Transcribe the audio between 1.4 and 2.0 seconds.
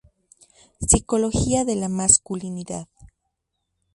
de la